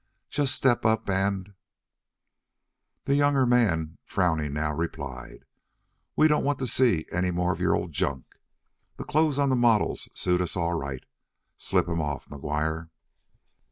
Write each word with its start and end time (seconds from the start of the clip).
Just 0.31 0.55
step 0.55 0.83
up 0.83 1.07
and" 1.11 1.53
The 3.05 3.13
younger 3.13 3.45
man, 3.45 3.99
frowning 4.03 4.51
now, 4.51 4.73
replied: 4.73 5.45
"We 6.15 6.27
don't 6.27 6.43
want 6.43 6.57
to 6.57 6.65
see 6.65 7.05
any 7.11 7.29
more 7.29 7.53
of 7.53 7.59
your 7.59 7.87
junk. 7.87 8.25
The 8.97 9.03
clothes 9.05 9.37
on 9.37 9.49
the 9.49 9.55
models 9.55 10.09
suit 10.19 10.41
us 10.41 10.55
all 10.57 10.73
right. 10.73 11.03
Slip 11.55 11.87
'em 11.87 12.01
off, 12.01 12.27
McGuire." 12.29 12.89